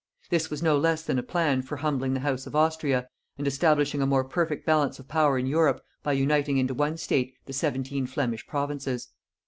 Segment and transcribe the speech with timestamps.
[0.31, 3.07] This was no less than a plan for humbling the house of Austria,
[3.37, 7.35] and establishing a more perfect balance of power in Europe by uniting into one state
[7.45, 9.09] the seventeen Flemish provinces.